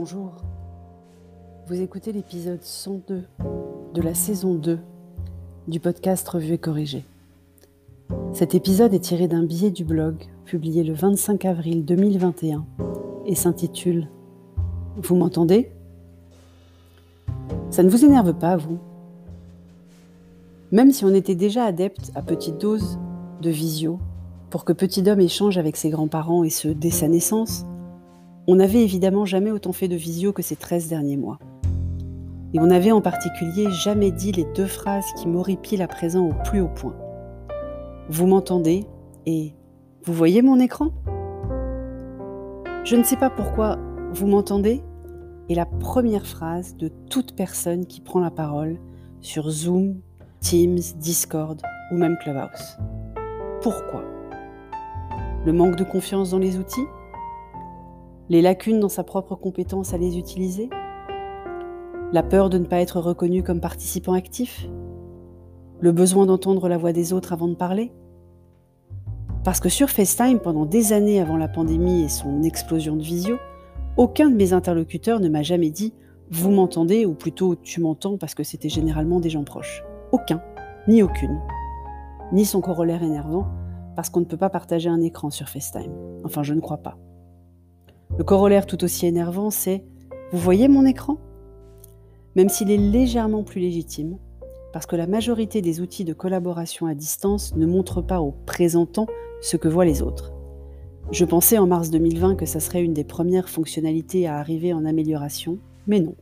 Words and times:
Bonjour. 0.00 0.30
Vous 1.66 1.80
écoutez 1.80 2.12
l'épisode 2.12 2.62
102 2.62 3.24
de 3.94 4.00
la 4.00 4.14
saison 4.14 4.54
2 4.54 4.78
du 5.66 5.80
podcast 5.80 6.28
Revue 6.28 6.52
et 6.52 6.58
Corrigé. 6.58 7.04
Cet 8.32 8.54
épisode 8.54 8.94
est 8.94 9.00
tiré 9.00 9.26
d'un 9.26 9.42
billet 9.42 9.72
du 9.72 9.84
blog 9.84 10.14
publié 10.44 10.84
le 10.84 10.94
25 10.94 11.44
avril 11.46 11.84
2021 11.84 12.64
et 13.26 13.34
s'intitule 13.34 14.08
Vous 14.98 15.16
m'entendez? 15.16 15.72
Ça 17.70 17.82
ne 17.82 17.90
vous 17.90 18.04
énerve 18.04 18.34
pas, 18.34 18.56
vous? 18.56 18.78
Même 20.70 20.92
si 20.92 21.04
on 21.06 21.12
était 21.12 21.34
déjà 21.34 21.64
adepte 21.64 22.12
à 22.14 22.22
petite 22.22 22.58
dose 22.58 23.00
de 23.42 23.50
visio 23.50 23.98
pour 24.48 24.64
que 24.64 24.72
Petit 24.72 25.02
Dom 25.02 25.18
échange 25.18 25.58
avec 25.58 25.76
ses 25.76 25.90
grands-parents 25.90 26.44
et 26.44 26.50
ceux 26.50 26.72
dès 26.72 26.90
sa 26.90 27.08
naissance, 27.08 27.66
on 28.50 28.56
n'avait 28.56 28.82
évidemment 28.82 29.26
jamais 29.26 29.50
autant 29.50 29.74
fait 29.74 29.88
de 29.88 29.94
visio 29.94 30.32
que 30.32 30.40
ces 30.40 30.56
13 30.56 30.88
derniers 30.88 31.18
mois. 31.18 31.38
Et 32.54 32.60
on 32.60 32.66
n'avait 32.66 32.92
en 32.92 33.02
particulier 33.02 33.70
jamais 33.70 34.10
dit 34.10 34.32
les 34.32 34.46
deux 34.56 34.66
phrases 34.66 35.12
qui 35.18 35.28
m'horripilent 35.28 35.82
à 35.82 35.86
présent 35.86 36.30
au 36.30 36.32
plus 36.44 36.62
haut 36.62 36.70
point. 36.74 36.96
Vous 38.08 38.26
m'entendez 38.26 38.86
et 39.26 39.52
vous 40.02 40.14
voyez 40.14 40.40
mon 40.40 40.58
écran? 40.58 40.92
Je 42.84 42.96
ne 42.96 43.02
sais 43.02 43.16
pas 43.16 43.28
pourquoi 43.28 43.78
vous 44.14 44.26
m'entendez 44.26 44.82
est 45.50 45.54
la 45.54 45.66
première 45.66 46.24
phrase 46.24 46.74
de 46.74 46.90
toute 47.10 47.36
personne 47.36 47.84
qui 47.84 48.00
prend 48.00 48.20
la 48.20 48.30
parole 48.30 48.78
sur 49.20 49.50
Zoom, 49.50 50.00
Teams, 50.40 50.78
Discord 50.96 51.60
ou 51.92 51.98
même 51.98 52.16
Clubhouse. 52.22 52.78
Pourquoi? 53.60 54.04
Le 55.44 55.52
manque 55.52 55.76
de 55.76 55.84
confiance 55.84 56.30
dans 56.30 56.38
les 56.38 56.56
outils? 56.56 56.86
Les 58.30 58.42
lacunes 58.42 58.78
dans 58.78 58.90
sa 58.90 59.04
propre 59.04 59.36
compétence 59.36 59.94
à 59.94 59.98
les 59.98 60.18
utiliser 60.18 60.68
La 62.12 62.22
peur 62.22 62.50
de 62.50 62.58
ne 62.58 62.66
pas 62.66 62.80
être 62.80 63.00
reconnu 63.00 63.42
comme 63.42 63.60
participant 63.60 64.12
actif 64.12 64.68
Le 65.80 65.92
besoin 65.92 66.26
d'entendre 66.26 66.68
la 66.68 66.76
voix 66.76 66.92
des 66.92 67.14
autres 67.14 67.32
avant 67.32 67.48
de 67.48 67.54
parler 67.54 67.92
parce 69.44 69.60
que 69.60 69.70
sur 69.70 69.88
FaceTime, 69.88 70.40
pendant 70.40 70.66
des 70.66 70.92
années 70.92 71.20
avant 71.20 71.38
la 71.38 71.48
pandémie 71.48 72.02
et 72.02 72.08
son 72.08 72.42
explosion 72.42 72.96
de 72.96 73.02
visio, 73.02 73.36
aucun 73.96 74.28
de 74.28 74.36
mes 74.36 74.52
interlocuteurs 74.52 75.20
ne 75.20 75.28
m'a 75.30 75.42
jamais 75.42 75.70
dit 75.70 75.94
vous 76.30 76.50
m'entendez 76.50 77.06
ou 77.06 77.14
plutôt 77.14 77.54
tu 77.54 77.80
m'entends 77.80 78.18
parce 78.18 78.34
que 78.34 78.42
c'était 78.42 78.68
généralement 78.68 79.20
des 79.20 79.30
gens 79.30 79.44
proches. 79.44 79.84
Aucun, 80.12 80.42
ni 80.86 81.02
aucune. 81.02 81.40
Ni 82.32 82.44
son 82.44 82.60
corollaire 82.60 83.02
énervant 83.02 83.46
parce 83.96 84.10
qu'on 84.10 84.20
ne 84.20 84.26
peut 84.26 84.36
pas 84.36 84.50
partager 84.50 84.90
un 84.90 85.00
écran 85.00 85.30
sur 85.30 85.48
FaceTime. 85.48 85.92
Enfin, 86.24 86.42
je 86.42 86.52
ne 86.52 86.60
crois 86.60 86.78
pas. 86.78 86.98
Le 88.16 88.24
corollaire 88.24 88.66
tout 88.66 88.82
aussi 88.84 89.06
énervant, 89.06 89.50
c'est 89.50 89.84
vous 90.32 90.38
voyez 90.38 90.68
mon 90.68 90.84
écran? 90.84 91.18
Même 92.36 92.48
s'il 92.48 92.70
est 92.70 92.76
légèrement 92.76 93.42
plus 93.42 93.60
légitime, 93.60 94.18
parce 94.72 94.86
que 94.86 94.96
la 94.96 95.06
majorité 95.06 95.62
des 95.62 95.80
outils 95.80 96.04
de 96.04 96.12
collaboration 96.12 96.86
à 96.86 96.94
distance 96.94 97.54
ne 97.56 97.66
montrent 97.66 98.02
pas 98.02 98.20
aux 98.20 98.34
présentants 98.46 99.06
ce 99.40 99.56
que 99.56 99.68
voient 99.68 99.84
les 99.84 100.02
autres. 100.02 100.32
Je 101.10 101.24
pensais 101.24 101.58
en 101.58 101.66
mars 101.66 101.90
2020 101.90 102.34
que 102.34 102.46
ça 102.46 102.60
serait 102.60 102.82
une 102.82 102.92
des 102.92 103.04
premières 103.04 103.48
fonctionnalités 103.48 104.26
à 104.26 104.36
arriver 104.36 104.72
en 104.72 104.84
amélioration, 104.84 105.58
mais 105.86 106.00
non. 106.00 106.16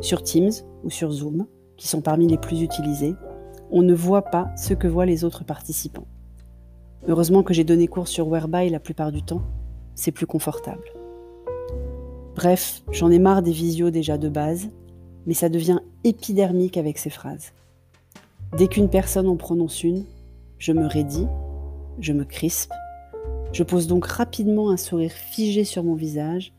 Sur 0.00 0.22
Teams 0.22 0.50
ou 0.84 0.90
sur 0.90 1.12
Zoom, 1.12 1.46
qui 1.76 1.86
sont 1.86 2.00
parmi 2.00 2.26
les 2.26 2.38
plus 2.38 2.62
utilisés, 2.62 3.14
on 3.70 3.82
ne 3.82 3.94
voit 3.94 4.22
pas 4.22 4.50
ce 4.56 4.74
que 4.74 4.88
voient 4.88 5.06
les 5.06 5.24
autres 5.24 5.44
participants. 5.44 6.08
Heureusement 7.06 7.42
que 7.42 7.54
j'ai 7.54 7.64
donné 7.64 7.86
cours 7.86 8.08
sur 8.08 8.28
Whereby 8.28 8.68
la 8.68 8.80
plupart 8.80 9.12
du 9.12 9.22
temps, 9.22 9.42
c'est 9.94 10.12
plus 10.12 10.26
confortable. 10.26 10.82
Bref, 12.34 12.82
j'en 12.90 13.10
ai 13.10 13.18
marre 13.18 13.42
des 13.42 13.52
visios 13.52 13.90
déjà 13.90 14.18
de 14.18 14.28
base, 14.28 14.68
mais 15.26 15.34
ça 15.34 15.48
devient 15.48 15.80
épidermique 16.04 16.76
avec 16.76 16.98
ces 16.98 17.10
phrases. 17.10 17.52
Dès 18.56 18.68
qu'une 18.68 18.88
personne 18.88 19.28
en 19.28 19.36
prononce 19.36 19.84
une, 19.84 20.04
je 20.58 20.72
me 20.72 20.86
raidis 20.86 21.26
je 22.00 22.12
me 22.12 22.24
crispe. 22.24 22.72
Je 23.52 23.62
pose 23.62 23.86
donc 23.86 24.06
rapidement 24.06 24.70
un 24.70 24.76
sourire 24.76 25.12
figé 25.12 25.64
sur 25.64 25.84
mon 25.84 25.94
visage, 25.94 26.52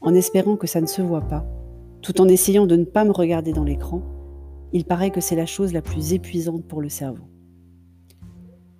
en 0.00 0.14
espérant 0.14 0.56
que 0.56 0.66
ça 0.66 0.80
ne 0.80 0.86
se 0.86 1.02
voit 1.02 1.22
pas, 1.22 1.46
tout 2.02 2.20
en 2.20 2.28
essayant 2.28 2.66
de 2.66 2.76
ne 2.76 2.84
pas 2.84 3.04
me 3.04 3.12
regarder 3.12 3.52
dans 3.52 3.64
l'écran. 3.64 4.02
Il 4.72 4.84
paraît 4.84 5.10
que 5.10 5.20
c'est 5.20 5.36
la 5.36 5.46
chose 5.46 5.72
la 5.72 5.82
plus 5.82 6.12
épuisante 6.12 6.64
pour 6.64 6.80
le 6.80 6.88
cerveau. 6.88 7.24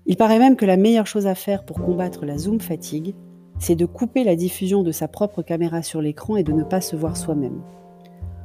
Il 0.06 0.16
paraît 0.16 0.38
même 0.38 0.56
que 0.56 0.66
la 0.66 0.76
meilleure 0.76 1.06
chose 1.06 1.26
à 1.26 1.34
faire 1.34 1.64
pour 1.64 1.80
combattre 1.80 2.24
la 2.24 2.38
zoom 2.38 2.60
fatigue, 2.60 3.14
c'est 3.58 3.74
de 3.74 3.86
couper 3.86 4.24
la 4.24 4.36
diffusion 4.36 4.82
de 4.82 4.92
sa 4.92 5.08
propre 5.08 5.42
caméra 5.42 5.82
sur 5.82 6.00
l'écran 6.00 6.36
et 6.36 6.42
de 6.42 6.52
ne 6.52 6.62
pas 6.62 6.80
se 6.80 6.96
voir 6.96 7.16
soi-même. 7.16 7.60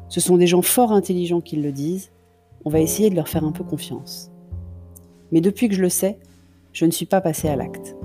Ce 0.09 0.19
sont 0.19 0.37
des 0.37 0.47
gens 0.47 0.61
fort 0.61 0.91
intelligents 0.91 1.41
qui 1.41 1.55
le 1.55 1.71
disent, 1.71 2.11
on 2.65 2.69
va 2.69 2.79
essayer 2.79 3.09
de 3.09 3.15
leur 3.15 3.27
faire 3.27 3.43
un 3.43 3.51
peu 3.51 3.63
confiance. 3.63 4.31
Mais 5.31 5.41
depuis 5.41 5.69
que 5.69 5.75
je 5.75 5.81
le 5.81 5.89
sais, 5.89 6.17
je 6.71 6.85
ne 6.85 6.91
suis 6.91 7.05
pas 7.05 7.21
passée 7.21 7.49
à 7.49 7.55
l'acte. 7.55 7.95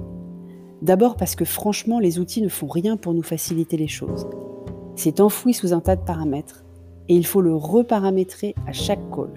D'abord 0.83 1.17
parce 1.17 1.35
que 1.35 1.45
franchement, 1.45 1.99
les 1.99 2.19
outils 2.19 2.43
ne 2.43 2.49
font 2.49 2.69
rien 2.69 2.97
pour 2.97 3.15
nous 3.15 3.23
faciliter 3.23 3.77
les 3.77 3.89
choses. 3.89 4.27
C'est 4.95 5.21
enfoui 5.21 5.55
sous 5.55 5.73
un 5.73 5.81
tas 5.81 5.97
de 5.97 6.05
paramètres 6.05 6.65
et 7.09 7.17
il 7.17 7.27
faut 7.27 7.41
le 7.41 7.55
reparamétrer 7.55 8.55
à 8.67 8.73
chaque 8.73 9.11
call. 9.11 9.33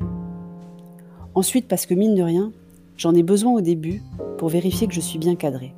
Ensuite 1.33 1.67
parce 1.67 1.85
que 1.85 1.93
mine 1.93 2.15
de 2.15 2.21
rien, 2.21 2.51
j'en 2.97 3.15
ai 3.15 3.23
besoin 3.23 3.53
au 3.53 3.61
début 3.61 4.01
pour 4.37 4.49
vérifier 4.49 4.87
que 4.87 4.93
je 4.93 4.99
suis 4.99 5.19
bien 5.19 5.35
cadré. 5.35 5.73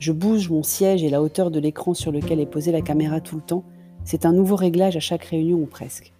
Je 0.00 0.12
bouge 0.12 0.48
mon 0.48 0.62
siège 0.62 1.04
et 1.04 1.10
la 1.10 1.20
hauteur 1.20 1.50
de 1.50 1.60
l'écran 1.60 1.92
sur 1.92 2.10
lequel 2.10 2.40
est 2.40 2.46
posée 2.46 2.72
la 2.72 2.80
caméra 2.80 3.20
tout 3.20 3.36
le 3.36 3.42
temps. 3.42 3.64
C'est 4.02 4.24
un 4.24 4.32
nouveau 4.32 4.56
réglage 4.56 4.96
à 4.96 5.00
chaque 5.00 5.24
réunion 5.24 5.58
ou 5.58 5.66
presque. 5.66 6.14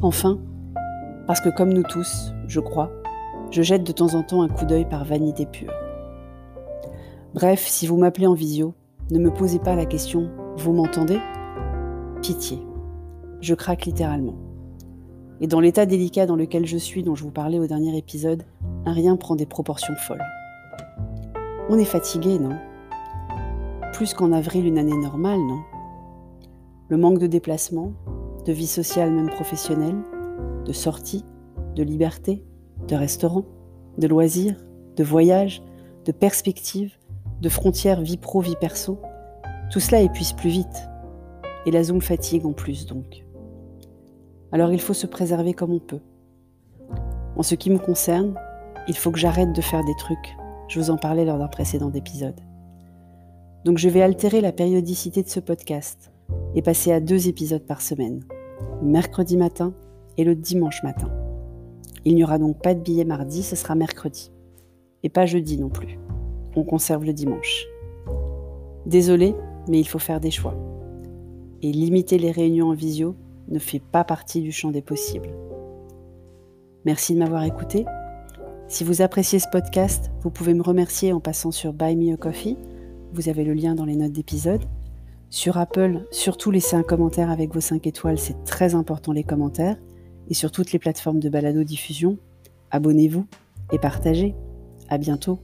Enfin, 0.00 0.38
parce 1.26 1.42
que 1.42 1.50
comme 1.50 1.70
nous 1.74 1.82
tous, 1.82 2.32
je 2.46 2.60
crois, 2.60 2.90
je 3.50 3.60
jette 3.60 3.84
de 3.84 3.92
temps 3.92 4.14
en 4.14 4.22
temps 4.22 4.40
un 4.40 4.48
coup 4.48 4.64
d'œil 4.64 4.86
par 4.86 5.04
vanité 5.04 5.44
pure. 5.44 5.72
Bref, 7.34 7.66
si 7.66 7.86
vous 7.86 7.98
m'appelez 7.98 8.26
en 8.26 8.32
visio, 8.32 8.72
ne 9.10 9.18
me 9.18 9.30
posez 9.30 9.58
pas 9.58 9.76
la 9.76 9.84
question 9.84 10.30
Vous 10.56 10.72
m'entendez? 10.72 11.20
Pitié. 12.22 12.58
Je 13.42 13.54
craque 13.54 13.84
littéralement. 13.84 14.36
Et 15.42 15.46
dans 15.46 15.60
l'état 15.60 15.84
délicat 15.84 16.24
dans 16.24 16.36
lequel 16.36 16.64
je 16.64 16.78
suis, 16.78 17.02
dont 17.02 17.14
je 17.14 17.22
vous 17.22 17.30
parlais 17.30 17.58
au 17.58 17.66
dernier 17.66 17.98
épisode, 17.98 18.44
rien 18.86 19.16
prend 19.16 19.36
des 19.36 19.44
proportions 19.44 19.94
folles. 19.94 20.24
On 21.68 21.78
est 21.78 21.84
fatigué, 21.84 22.38
non? 22.38 22.56
Plus 23.98 24.14
qu'en 24.14 24.30
avril, 24.30 24.64
une 24.64 24.78
année 24.78 24.96
normale, 24.96 25.40
non? 25.40 25.58
Le 26.88 26.96
manque 26.96 27.18
de 27.18 27.26
déplacement, 27.26 27.94
de 28.46 28.52
vie 28.52 28.68
sociale 28.68 29.10
même 29.10 29.28
professionnelle, 29.28 29.96
de 30.64 30.72
sortie, 30.72 31.24
de 31.74 31.82
liberté, 31.82 32.44
de 32.86 32.94
restaurants, 32.94 33.46
de 33.98 34.06
loisirs, 34.06 34.54
de 34.94 35.02
voyages, 35.02 35.64
de 36.04 36.12
perspectives, 36.12 36.92
de 37.40 37.48
frontières 37.48 38.00
vie 38.00 38.18
pro, 38.18 38.40
vie 38.40 38.54
perso, 38.60 39.00
tout 39.72 39.80
cela 39.80 40.00
épuise 40.00 40.32
plus 40.32 40.50
vite. 40.50 40.88
Et 41.66 41.72
la 41.72 41.82
Zoom 41.82 42.00
fatigue 42.00 42.46
en 42.46 42.52
plus 42.52 42.86
donc. 42.86 43.24
Alors 44.52 44.70
il 44.70 44.80
faut 44.80 44.94
se 44.94 45.08
préserver 45.08 45.54
comme 45.54 45.72
on 45.72 45.80
peut. 45.80 46.02
En 47.36 47.42
ce 47.42 47.56
qui 47.56 47.68
me 47.68 47.78
concerne, 47.78 48.36
il 48.86 48.96
faut 48.96 49.10
que 49.10 49.18
j'arrête 49.18 49.52
de 49.52 49.60
faire 49.60 49.84
des 49.84 49.96
trucs. 49.96 50.36
Je 50.68 50.78
vous 50.78 50.90
en 50.90 50.98
parlais 50.98 51.24
lors 51.24 51.38
d'un 51.38 51.48
précédent 51.48 51.90
épisode. 51.90 52.40
Donc 53.68 53.76
je 53.76 53.90
vais 53.90 54.00
altérer 54.00 54.40
la 54.40 54.50
périodicité 54.50 55.22
de 55.22 55.28
ce 55.28 55.40
podcast 55.40 56.10
et 56.54 56.62
passer 56.62 56.90
à 56.90 57.00
deux 57.00 57.28
épisodes 57.28 57.66
par 57.66 57.82
semaine, 57.82 58.24
mercredi 58.80 59.36
matin 59.36 59.74
et 60.16 60.24
le 60.24 60.34
dimanche 60.34 60.82
matin. 60.82 61.10
Il 62.06 62.14
n'y 62.14 62.24
aura 62.24 62.38
donc 62.38 62.62
pas 62.62 62.72
de 62.72 62.80
billet 62.80 63.04
mardi, 63.04 63.42
ce 63.42 63.56
sera 63.56 63.74
mercredi. 63.74 64.32
Et 65.02 65.10
pas 65.10 65.26
jeudi 65.26 65.58
non 65.58 65.68
plus. 65.68 65.98
On 66.56 66.64
conserve 66.64 67.04
le 67.04 67.12
dimanche. 67.12 67.66
Désolé, 68.86 69.34
mais 69.68 69.78
il 69.78 69.86
faut 69.86 69.98
faire 69.98 70.20
des 70.20 70.30
choix. 70.30 70.54
Et 71.60 71.70
limiter 71.70 72.16
les 72.16 72.30
réunions 72.30 72.70
en 72.70 72.74
visio 72.74 73.16
ne 73.48 73.58
fait 73.58 73.82
pas 73.82 74.02
partie 74.02 74.40
du 74.40 74.50
champ 74.50 74.70
des 74.70 74.80
possibles. 74.80 75.34
Merci 76.86 77.12
de 77.12 77.18
m'avoir 77.18 77.44
écouté. 77.44 77.84
Si 78.66 78.82
vous 78.82 79.02
appréciez 79.02 79.38
ce 79.38 79.48
podcast, 79.52 80.10
vous 80.22 80.30
pouvez 80.30 80.54
me 80.54 80.62
remercier 80.62 81.12
en 81.12 81.20
passant 81.20 81.50
sur 81.50 81.74
Buy 81.74 81.96
Me 81.96 82.14
a 82.14 82.16
Coffee. 82.16 82.56
Vous 83.12 83.28
avez 83.28 83.44
le 83.44 83.54
lien 83.54 83.74
dans 83.74 83.84
les 83.84 83.96
notes 83.96 84.12
d'épisode. 84.12 84.64
Sur 85.30 85.58
Apple, 85.58 86.06
surtout 86.10 86.50
laissez 86.50 86.76
un 86.76 86.82
commentaire 86.82 87.30
avec 87.30 87.52
vos 87.52 87.60
5 87.60 87.86
étoiles, 87.86 88.18
c'est 88.18 88.44
très 88.44 88.74
important 88.74 89.12
les 89.12 89.24
commentaires 89.24 89.76
et 90.28 90.34
sur 90.34 90.50
toutes 90.50 90.72
les 90.72 90.78
plateformes 90.78 91.20
de 91.20 91.28
balado-diffusion. 91.28 92.18
Abonnez-vous 92.70 93.26
et 93.72 93.78
partagez. 93.78 94.34
À 94.88 94.98
bientôt. 94.98 95.38